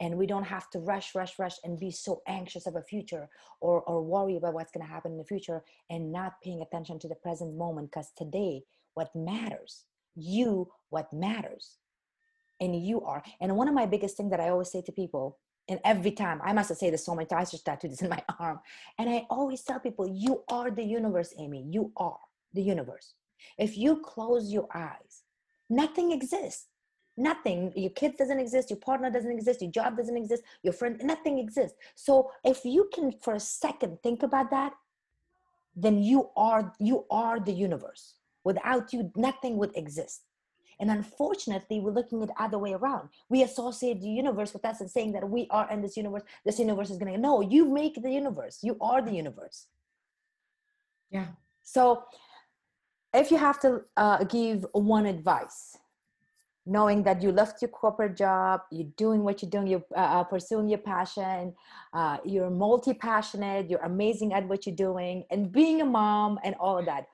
[0.00, 3.28] and we don't have to rush rush rush and be so anxious of a future
[3.60, 6.98] or or worry about what's going to happen in the future and not paying attention
[7.00, 8.62] to the present moment because today
[8.94, 11.76] what matters you what matters.
[12.60, 13.22] And you are.
[13.40, 15.38] And one of my biggest things that i always say to people
[15.68, 18.60] and every time i must say this so many times this in my arm.
[18.98, 21.64] And i always tell people you are the universe amy.
[21.68, 22.18] You are
[22.54, 23.14] the universe.
[23.58, 25.22] If you close your eyes
[25.70, 26.66] nothing exists.
[27.16, 27.72] Nothing.
[27.74, 31.38] Your kids doesn't exist your partner doesn't exist your job doesn't exist your friend nothing
[31.38, 31.76] exists.
[31.94, 34.72] So if you can for a second think about that
[35.74, 38.14] then you are you are the universe.
[38.44, 40.22] Without you nothing would exist
[40.80, 43.08] And unfortunately, we're looking at the other way around.
[43.28, 46.22] We associate the universe with us and saying that we are in this universe.
[46.44, 48.58] This universe is going to, no, you make the universe.
[48.62, 49.66] You are the universe.
[51.10, 51.26] Yeah.
[51.62, 52.04] So
[53.12, 55.76] if you have to uh, give one advice,
[56.64, 60.24] knowing that you left your corporate job, you're doing what you're doing, you're uh, uh
[60.24, 61.54] pursuing your passion,
[61.94, 66.54] uh, you're multi passionate, you're amazing at what you're doing, and being a mom and
[66.60, 67.06] all of that.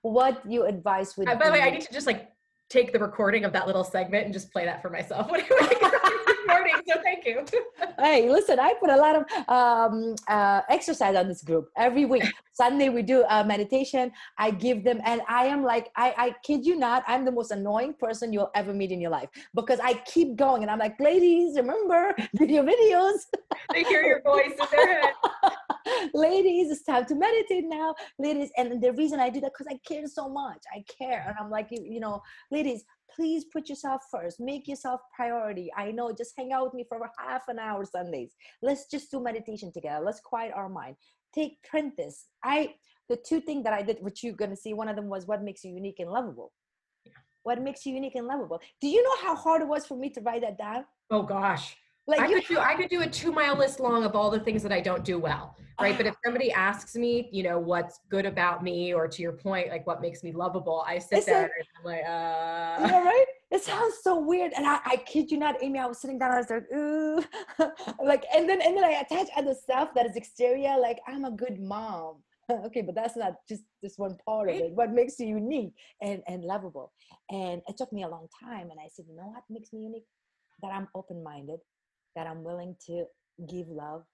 [0.00, 1.28] What you advise would?
[1.28, 2.31] Uh, by the way, I need to just like
[2.72, 5.30] take the recording of that little segment and just play that for myself.
[5.48, 7.44] Good morning, so thank you.
[7.98, 12.24] hey, listen, I put a lot of um, uh, exercise on this group every week.
[12.54, 14.10] Sunday we do a meditation.
[14.38, 17.50] I give them, and I am like, I, I kid you not, I'm the most
[17.50, 20.98] annoying person you'll ever meet in your life because I keep going, and I'm like,
[20.98, 23.26] ladies, remember, do your videos.
[23.72, 25.12] they hear your voice in their head.
[26.14, 28.50] ladies, it's time to meditate now, ladies.
[28.56, 30.62] And the reason I do that because I care so much.
[30.74, 34.40] I care, and I'm like, you, you know, ladies, please put yourself first.
[34.40, 35.70] Make yourself priority.
[35.76, 38.34] I know just hang out with me for half an hour sundays.
[38.62, 40.04] Let's just do meditation together.
[40.04, 40.96] Let's quiet our mind.
[41.34, 42.74] Take print this i
[43.08, 45.26] the two things that i did which you're going to see one of them was
[45.26, 46.52] what makes you unique and lovable.
[47.42, 48.60] What makes you unique and lovable.
[48.80, 50.84] Do you know how hard it was for me to write that down?
[51.10, 54.16] Oh gosh like I could do I could do a two mile list long of
[54.16, 55.96] all the things that I don't do well, right?
[55.96, 59.68] but if somebody asks me, you know, what's good about me, or to your point,
[59.68, 62.86] like what makes me lovable, I sit there and I'm like, uh.
[62.86, 63.24] Know, right?
[63.52, 65.78] It sounds so weird, and I, I kid you not, Amy.
[65.78, 67.22] I was sitting down, I was like, ooh,
[68.04, 71.30] like, and then and then I attach other stuff that is exterior, like I'm a
[71.30, 72.16] good mom.
[72.50, 74.72] okay, but that's not just this one part of it.
[74.72, 76.92] What makes you unique and and lovable?
[77.30, 79.82] And it took me a long time, and I said, you know what makes me
[79.82, 80.06] unique?
[80.62, 81.60] That I'm open minded
[82.16, 83.04] that I'm willing to
[83.48, 84.04] give love,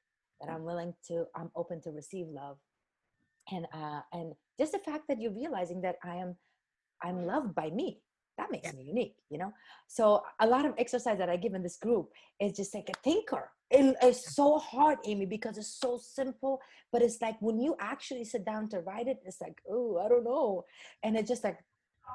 [0.41, 2.59] that I'm willing to, I'm open to receive love.
[3.51, 6.37] And uh, and just the fact that you're realizing that I am
[7.03, 8.01] I'm loved by me,
[8.39, 9.53] that makes me unique, you know?
[9.87, 12.99] So a lot of exercise that I give in this group is just like a
[13.03, 13.51] thinker.
[13.71, 16.61] It, it's so hard, Amy, because it's so simple,
[16.93, 20.09] but it's like when you actually sit down to write it, it's like, oh, I
[20.09, 20.65] don't know.
[21.03, 21.59] And it's just like,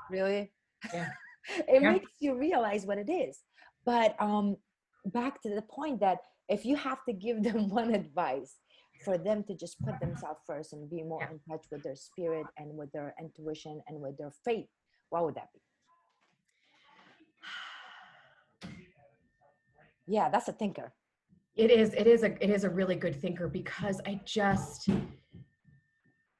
[0.09, 0.51] really?
[0.93, 1.09] Yeah.
[1.67, 1.91] it yeah.
[1.91, 3.39] makes you realize what it is.
[3.85, 4.57] But um,
[5.05, 8.55] back to the point that if you have to give them one advice
[9.03, 12.45] for them to just put themselves first and be more in touch with their spirit
[12.57, 14.67] and with their intuition and with their faith
[15.09, 15.59] what would that be?
[20.07, 20.93] Yeah that's a thinker.
[21.55, 25.05] It is it is a it is a really good thinker because i just you,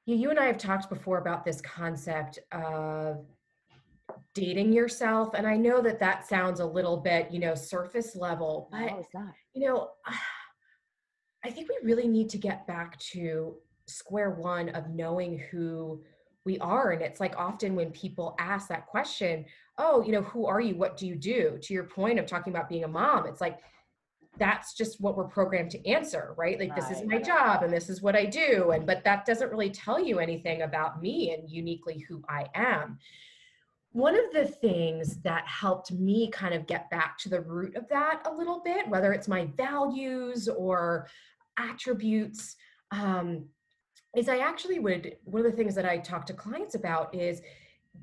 [0.06, 3.24] you and i have talked before about this concept of
[4.34, 8.68] dating yourself and i know that that sounds a little bit you know surface level
[8.72, 9.34] but no, it's not.
[9.54, 9.90] you know
[11.44, 13.56] i think we really need to get back to
[13.88, 16.02] square one of knowing who
[16.46, 19.46] we are and it's like often when people ask that question
[19.78, 20.76] oh you know who are you?
[20.76, 21.58] What do you do?
[21.62, 23.60] To your point of talking about being a mom it's like
[24.40, 26.60] that's just what we're programmed to answer right?
[26.60, 29.52] Like this is my job and this is what i do and but that doesn't
[29.52, 33.00] really tell you anything about me and uniquely who i am
[33.94, 37.88] one of the things that helped me kind of get back to the root of
[37.90, 41.08] that a little bit, whether it's my values or
[41.58, 42.56] attributes,
[42.90, 43.46] um,
[44.16, 47.42] is I actually would, one of the things that I talk to clients about is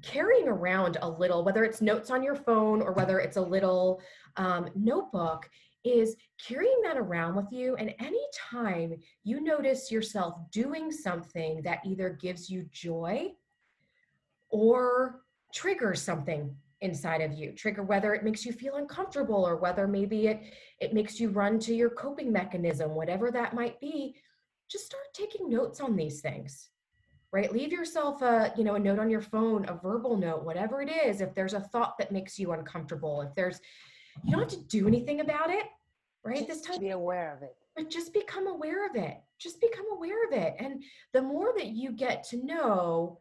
[0.02, 4.00] carrying around a little, whether it's notes on your phone or whether it's a little
[4.36, 5.50] um, notebook,
[5.82, 6.14] is
[6.46, 7.74] carrying that around with you.
[7.76, 13.30] And anytime you notice yourself doing something that either gives you joy
[14.50, 19.86] or trigger something inside of you trigger whether it makes you feel uncomfortable or whether
[19.86, 20.40] maybe it
[20.80, 24.14] it makes you run to your coping mechanism whatever that might be
[24.70, 26.70] just start taking notes on these things
[27.32, 27.52] right?
[27.52, 30.90] Leave yourself a you know a note on your phone a verbal note whatever it
[30.90, 31.20] is.
[31.20, 33.60] If there's a thought that makes you uncomfortable if there's
[34.24, 35.66] you don't have to do anything about it
[36.24, 36.46] right?
[36.46, 37.54] Just this time be aware of it.
[37.76, 39.18] But just become aware of it.
[39.38, 40.54] Just become aware of it.
[40.58, 40.82] And
[41.12, 43.20] the more that you get to know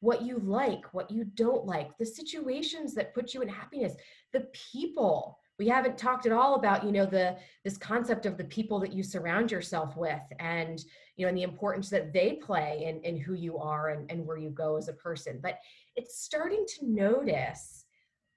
[0.00, 3.94] what you like, what you don't like, the situations that put you in happiness,
[4.32, 5.38] the people.
[5.58, 8.94] We haven't talked at all about, you know, the this concept of the people that
[8.94, 10.82] you surround yourself with and,
[11.16, 14.26] you know, and the importance that they play in, in who you are and, and
[14.26, 15.38] where you go as a person.
[15.42, 15.58] But
[15.96, 17.84] it's starting to notice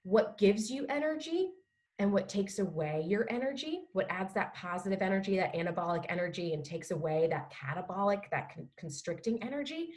[0.03, 1.51] what gives you energy
[1.99, 6.65] and what takes away your energy, what adds that positive energy, that anabolic energy, and
[6.65, 9.91] takes away that catabolic, that con- constricting energy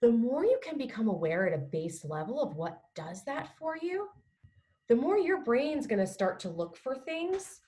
[0.00, 3.76] the more you can become aware at a base level of what does that for
[3.76, 4.08] you,
[4.88, 7.60] the more your brain's going to start to look for things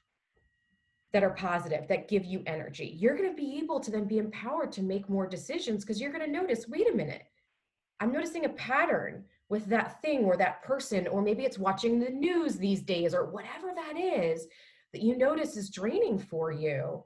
[1.12, 2.96] that are positive, that give you energy.
[2.98, 6.12] You're going to be able to then be empowered to make more decisions because you're
[6.12, 7.24] going to notice wait a minute,
[7.98, 12.10] I'm noticing a pattern with that thing or that person, or maybe it's watching the
[12.10, 14.46] news these days or whatever that is
[14.92, 17.04] that you notice is draining for you,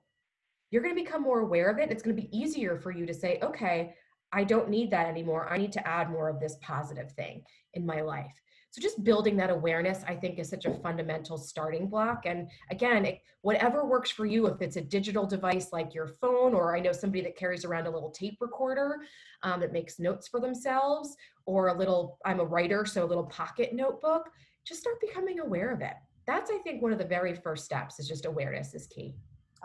[0.71, 1.91] you're going to become more aware of it.
[1.91, 3.95] It's going to be easier for you to say, okay,
[4.35, 5.49] I don't need that anymore.
[5.51, 7.43] I need to add more of this positive thing
[7.75, 8.35] in my life.
[8.73, 12.27] So just building that awareness, I think, is such a fundamental starting block.
[12.27, 16.55] And again, it, whatever works for you, if it's a digital device like your phone,
[16.55, 18.97] or I know somebody that carries around a little tape recorder
[19.45, 21.15] um, that makes notes for themselves,
[21.47, 24.29] or a little, I'm a writer, so a little pocket notebook,
[24.67, 25.95] just start becoming aware of it.
[26.27, 29.15] That's, I think, one of the very first steps is just awareness is key.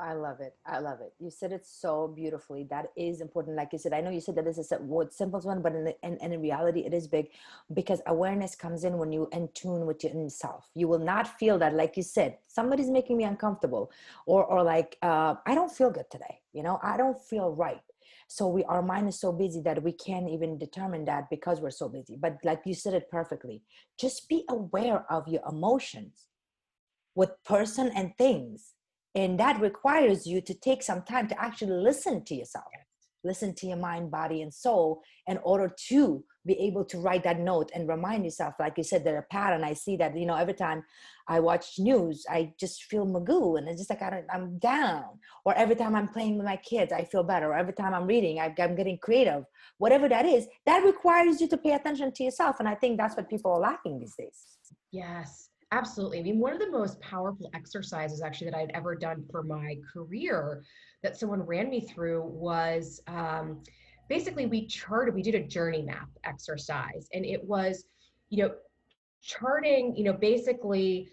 [0.02, 0.56] I love it.
[0.66, 1.14] I love it.
[1.20, 2.66] You said it so beautifully.
[2.70, 3.58] That is important.
[3.58, 5.76] Like you said, I know you said that this is a word simple one, but
[5.76, 7.30] in, the, in, in reality, it is big
[7.74, 10.70] because awareness comes in when you in tune with your own self.
[10.74, 13.92] You will not feel that, like you said, somebody's making me uncomfortable,
[14.26, 16.40] or or like uh, I don't feel good today.
[16.54, 17.82] You know, I don't feel right.
[18.28, 21.72] So we our mind is so busy that we can't even determine that because we're
[21.72, 22.16] so busy.
[22.18, 23.64] But like you said it perfectly,
[24.00, 26.28] just be aware of your emotions
[27.16, 28.76] with person and things
[29.16, 32.66] and that requires you to take some time to actually listen to yourself
[33.24, 37.40] listen to your mind body and soul in order to be able to write that
[37.40, 39.64] note and remind yourself like you said there's a pattern.
[39.64, 40.84] I see that you know every time
[41.28, 45.20] i watch news i just feel magoo and it's just like I am down.
[45.46, 47.48] Or every time i'm playing with my kids i feel better.
[47.48, 49.44] Or every time i'm reading I, i'm getting creative.
[49.78, 52.60] Whatever that is that requires you to pay attention to yourself.
[52.60, 54.46] And i think that's what people are lacking these days.
[54.92, 56.20] Yes Absolutely.
[56.20, 59.76] I mean, one of the most powerful exercises actually that I'd ever done for my
[59.92, 60.64] career
[61.04, 63.62] that someone ran me through was um,
[64.10, 67.86] basically we charted, we did a journey map exercise, and it was,
[68.30, 68.56] you know,
[69.22, 71.10] charting, you know, basically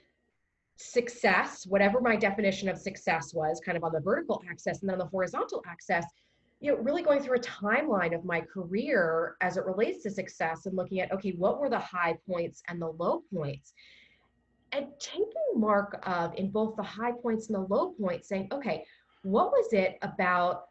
[0.76, 4.94] success, whatever my definition of success was, kind of on the vertical axis, and then
[4.94, 6.06] on the horizontal axis,
[6.60, 10.64] you know, really going through a timeline of my career as it relates to success
[10.64, 13.74] and looking at, okay, what were the high points and the low points?
[14.72, 18.84] And taking mark of in both the high points and the low points saying okay
[19.22, 20.64] what was it about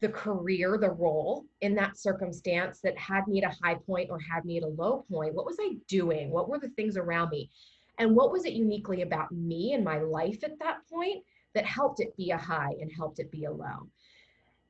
[0.00, 4.18] the career the role in that circumstance that had me at a high point or
[4.18, 5.34] had me at a low point?
[5.34, 6.30] What was i doing?
[6.30, 7.50] What were the things around me?
[7.98, 12.00] And what was it uniquely about me and my life at that point that helped
[12.00, 13.88] it be a high and helped it be a low?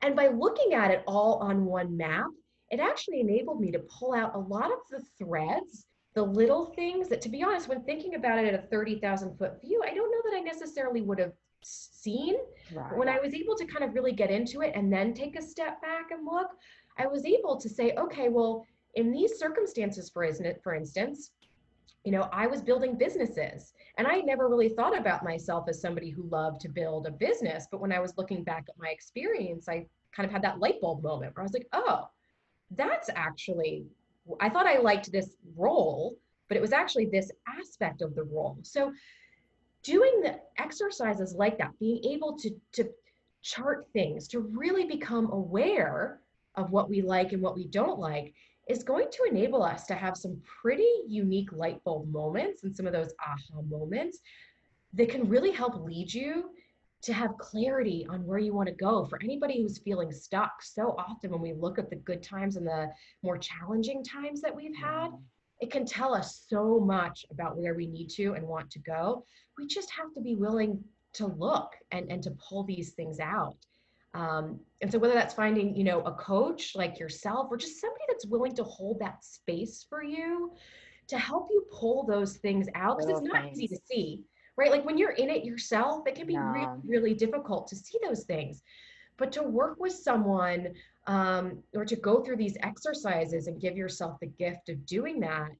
[0.03, 2.27] And by looking at it all on one map
[2.71, 7.09] it actually enabled me to pull out a lot of the threads the little things
[7.09, 10.11] that, to be honest, when thinking about it at a 30,000 foot view, I don't
[10.11, 12.37] know that I necessarily would have seen.
[12.75, 12.97] Right.
[12.97, 15.43] When I was able to kind of really get into it and then take a
[15.43, 16.49] step back and look,
[16.99, 20.27] I was able to say, okay, well, in these circumstances, for,
[20.63, 21.33] for instance,
[22.05, 26.09] you know, I was building businesses and I never really thought about myself as somebody
[26.09, 27.67] who loved to build a business.
[27.71, 30.81] But when I was looking back at my experience, I kind of had that light
[30.81, 32.09] bulb moment where I was like, oh,
[32.71, 33.85] that's actually
[34.41, 36.17] I thought I liked this role,
[36.49, 38.59] but it was actually this aspect of the role.
[38.63, 38.93] So
[39.83, 42.89] doing the exercises like that, being able to, to
[43.43, 46.21] chart things, to really become aware
[46.57, 48.35] of what we like and what we don't like
[48.69, 52.87] is going to enable us to have some pretty unique light bulb moments and some
[52.87, 54.19] of those aha moments
[54.95, 56.51] that can really help lead you
[57.03, 59.05] to have clarity on where you want to go.
[59.05, 62.67] For anybody who's feeling stuck so often when we look at the good times and
[62.67, 62.89] the
[63.23, 65.11] more challenging times that we've had
[65.61, 69.25] it can tell us so much about where we need to and want to go.
[69.59, 70.83] We just have to be willing
[71.15, 73.57] to look and, and to pull these things out.
[74.13, 78.05] Um, and so whether that's finding you know a coach like yourself or just somebody
[78.09, 80.53] that's willing to hold that space for you
[81.09, 83.61] to help you pull those things out because it's not things.
[83.61, 84.21] easy to see
[84.57, 84.71] right?
[84.71, 86.53] Like when you're in it yourself, it can be yeah.
[86.53, 88.63] really, really difficult to see those things.
[89.19, 90.69] But to work with someone
[91.07, 95.51] um, or to go through these exercises and give yourself the gift of doing that,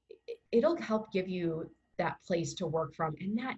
[0.53, 3.57] it'll help give you that place to work from and that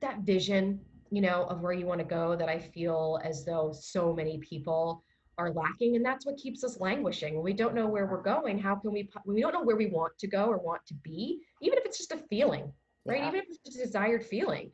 [0.00, 3.72] that vision you know of where you want to go that i feel as though
[3.72, 5.04] so many people
[5.38, 8.74] are lacking and that's what keeps us languishing we don't know where we're going how
[8.74, 11.78] can we we don't know where we want to go or want to be even
[11.78, 12.72] if it's just a feeling
[13.04, 13.20] right?
[13.20, 13.28] Yeah.
[13.28, 14.70] Even if it's a desired feeling.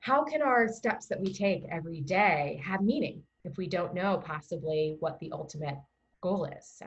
[0.00, 4.22] How can our steps that we take every day have meaning if we don't know
[4.24, 5.78] possibly what the ultimate
[6.20, 6.64] goal is?
[6.78, 6.86] So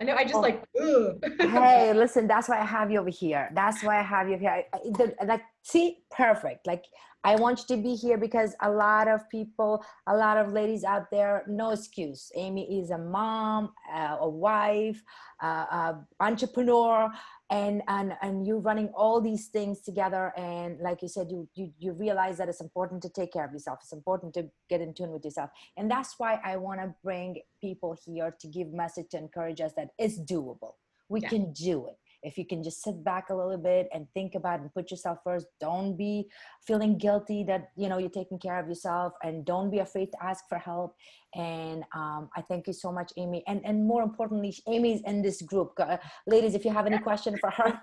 [0.00, 0.40] I know I just oh.
[0.40, 3.50] like, hey, listen, that's why I have you over here.
[3.54, 4.64] That's why I have you here.
[4.72, 6.66] I, the, like, see, perfect.
[6.66, 6.84] Like,
[7.24, 10.84] I want you to be here because a lot of people, a lot of ladies
[10.84, 12.30] out there, no excuse.
[12.36, 15.02] Amy is a mom, uh, a wife,
[15.42, 17.10] uh, a entrepreneur,
[17.50, 20.32] and and and you running all these things together.
[20.36, 23.52] And like you said, you you you realize that it's important to take care of
[23.52, 23.80] yourself.
[23.82, 27.42] It's important to get in tune with yourself, and that's why I want to bring
[27.60, 30.74] people here to give message to encourage us that it's doable
[31.08, 31.28] we Yeah.
[31.28, 34.60] can do it if you can just sit back a little bit and think about
[34.60, 36.28] and put yourself first don't be
[36.66, 40.22] feeling guilty that you know you're taking care of yourself and don't be afraid to
[40.22, 40.94] ask for help.
[41.34, 43.42] And um, i thank you so much amy.
[43.46, 45.72] And and more importantly amy's in this group.
[45.78, 47.80] Uh, ladies if you have any question for her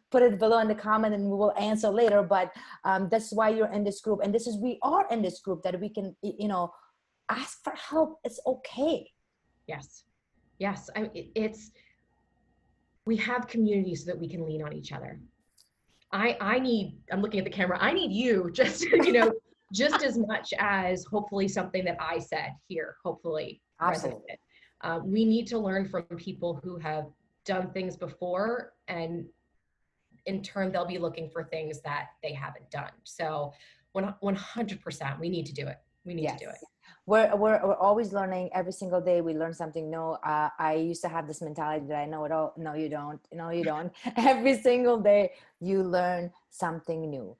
[0.10, 2.22] put it below in the comment and we will answer later.
[2.22, 2.52] But
[2.84, 4.20] um, that's why you're in this group.
[4.22, 6.72] And this is we are in this group that we can you know
[7.28, 8.18] ask for help.
[8.24, 9.10] It's okay.
[9.66, 10.04] Yes.
[10.58, 10.90] Yes.
[10.96, 11.70] I, it- it's,
[13.06, 15.20] we have community so that we can lean on each other.
[16.12, 19.32] I, I need, I'm looking at the camera, I need you just, you know,
[19.72, 23.60] just as much as hopefully something that I said here, hopefully.
[23.80, 24.38] Absolutely.
[24.82, 27.06] Uh, we need to learn from people who have
[27.44, 29.26] done things before and
[30.26, 32.90] in turn they'll be looking for things that they haven't done.
[33.02, 33.52] So
[33.96, 35.78] 100% we need to do it.
[36.04, 36.56] We need to do it.
[37.06, 38.50] We're, we're we're always learning.
[38.54, 40.16] Every single day we learn something new.
[40.24, 42.54] Uh, i used to have this mentality that i know it all.
[42.56, 43.20] No you don't.
[43.32, 43.92] No you don't.
[44.16, 47.36] Every single day you learn something new.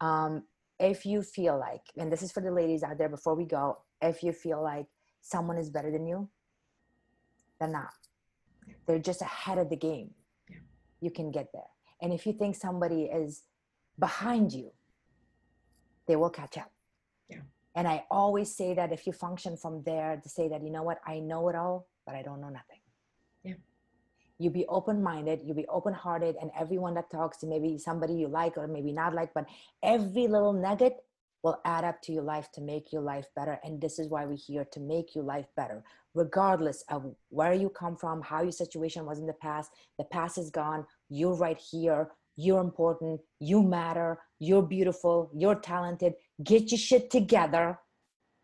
[0.00, 0.42] Um,
[0.78, 3.78] if you feel like and this is for the ladies out there before we go
[4.02, 4.86] if you feel like
[5.22, 6.28] someone is better than you
[7.58, 7.94] they're not.
[8.86, 10.10] They're just ahead of the game.
[10.50, 10.56] Yeah.
[11.00, 11.70] you can get there.
[12.02, 13.44] And if you think somebody is
[13.98, 14.72] behind you
[16.06, 16.70] they will catch up
[17.76, 20.82] and I always say that if you function from there, to say that, you know
[20.82, 22.80] what, I know it all, but I don't know nothing.
[23.44, 23.54] Yeah.
[24.38, 28.14] You be open minded, you be open hearted, and everyone that talks to maybe somebody
[28.14, 29.44] you like or maybe not like, but
[29.82, 30.96] every little nugget
[31.42, 33.60] will add up to your life to make your life better.
[33.62, 37.68] And this is why we're here to make your life better, regardless of where you
[37.68, 39.70] come from, how your situation was in the past.
[39.98, 40.86] The past is gone.
[41.10, 42.08] You're right here.
[42.36, 43.20] You're important.
[43.38, 44.18] You matter.
[44.38, 45.30] You're beautiful.
[45.34, 46.14] You're talented.
[46.42, 47.78] Get your shit together.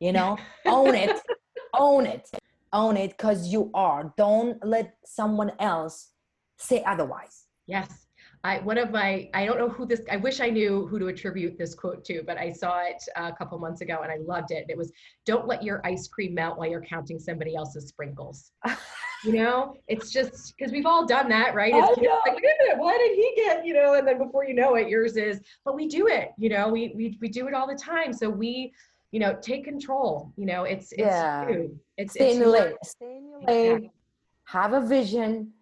[0.00, 0.36] You know,
[0.66, 1.20] own it.
[1.74, 2.28] Own it.
[2.74, 4.12] Own it because you are.
[4.18, 6.10] Don't let someone else
[6.58, 7.46] say otherwise.
[7.66, 8.06] Yes.
[8.44, 11.06] I, one of my, I don't know who this, I wish I knew who to
[11.06, 14.50] attribute this quote to, but I saw it a couple months ago and I loved
[14.50, 14.66] it.
[14.68, 14.92] It was,
[15.24, 18.50] don't let your ice cream melt while you're counting somebody else's sprinkles.
[19.24, 21.72] You know, it's just because we've all done that, right?
[21.74, 22.18] It's I kids, know.
[22.26, 23.64] like, wait a minute, what did he get?
[23.64, 26.48] You know, and then before you know it, yours is, but we do it, you
[26.48, 28.12] know, we, we, we do it all the time.
[28.12, 28.72] So we,
[29.12, 31.48] you know, take control, you know, it's, it's, Yeah.
[31.48, 31.78] you.
[31.96, 32.74] it's, Stay it's in your lane.
[32.82, 33.66] Stay in your lane.
[33.76, 33.90] Exactly.
[34.46, 35.52] Have a vision.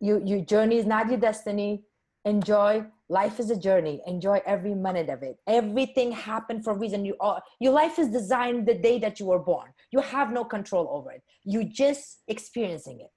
[0.00, 1.82] You, your journey is not your destiny.
[2.24, 2.84] Enjoy.
[3.10, 4.00] Life is a journey.
[4.06, 5.36] Enjoy every minute of it.
[5.46, 7.04] Everything happened for a reason.
[7.04, 9.70] You all, your life is designed the day that you were born.
[9.90, 11.22] You have no control over it.
[11.44, 13.10] You just experiencing it.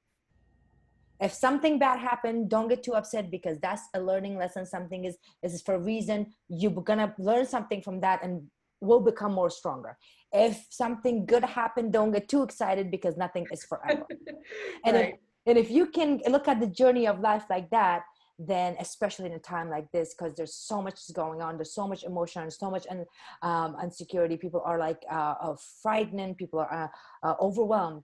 [1.19, 4.65] If something bad happened, don't get too upset because that's a learning lesson.
[4.65, 6.33] Something is is for a reason.
[6.49, 8.47] You're gonna learn something from that and
[8.81, 9.97] will become more stronger.
[10.33, 14.05] If something good happened, don't get too excited because nothing is forever.
[14.85, 15.13] And Right.
[15.13, 18.03] if, and if you can look at the journey of life like that,
[18.39, 21.87] then especially in a time like this, because there's so much going on, there's so
[21.87, 23.05] much emotion, and so much un,
[23.41, 24.37] um, insecurity.
[24.37, 26.37] People are like uh, uh, frightened.
[26.37, 26.91] People are
[27.23, 28.03] uh, uh, overwhelmed.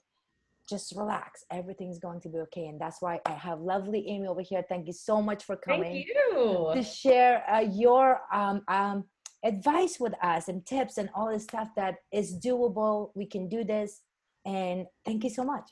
[0.69, 1.43] Just relax.
[1.51, 4.63] Everything's going to be okay, and that's why I have lovely Amy over here.
[4.69, 6.71] Thank you so much for coming Thank you.
[6.75, 9.05] to share uh, your um, um,
[9.43, 13.09] advice with us and tips and all this stuff that is doable.
[13.15, 14.01] We can do this,
[14.45, 15.71] and thank you so much.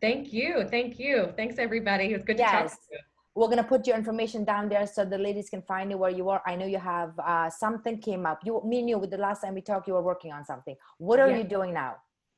[0.00, 0.68] Thank you.
[0.70, 1.32] Thank you.
[1.36, 2.12] Thanks everybody.
[2.12, 2.98] It was good to talk to you.
[3.38, 6.28] We're gonna put your information down there so the ladies can find you where you
[6.28, 6.42] are.
[6.44, 8.40] I know you have uh, something came up.
[8.44, 10.74] You, me and you, with the last time we talked, you were working on something.
[10.98, 11.38] What are Yeah.
[11.38, 11.92] you doing now?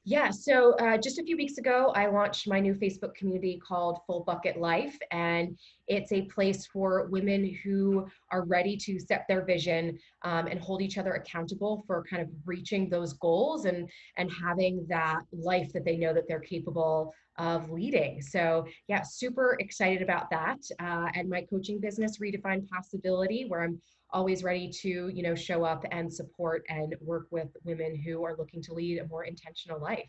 [0.05, 3.98] Yeah, so uh, just a few weeks ago, I launched my new Facebook community called
[4.07, 9.44] Full Bucket Life, and it's a place for women who are ready to set their
[9.44, 14.32] vision um, and hold each other accountable for kind of reaching those goals and and
[14.32, 18.22] having that life that they know that they're capable of leading.
[18.22, 23.78] So yeah, super excited about that, uh, and my coaching business, Redefine Possibility, where I'm
[24.13, 28.37] always ready to you know show up and support and work with women who are
[28.37, 30.09] looking to lead a more intentional life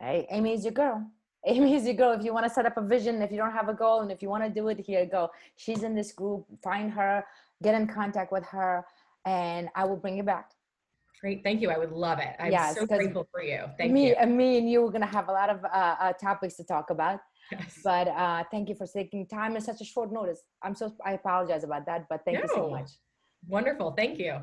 [0.00, 1.06] Hey, Amy is your girl.
[1.46, 2.12] Amy is your girl.
[2.18, 4.10] If you want to set up a vision, if you don't have a goal, and
[4.10, 5.30] if you want to do it, here go.
[5.56, 6.44] She's in this group.
[6.62, 7.24] Find her,
[7.62, 8.84] get in contact with her,
[9.26, 10.46] and I will bring you back.
[11.20, 14.02] great thank you i would love it i'm Yes, so grateful for you thank me
[14.08, 15.68] you and me and you are gonna have a lot of uh,
[16.04, 17.20] uh, topics to talk about.
[17.52, 17.78] Yes.
[17.84, 20.40] But uh, thank you for taking time in such a short notice.
[20.64, 22.90] I'm so I apologize about that, but thank you so much.
[23.48, 24.42] Wonderful thank you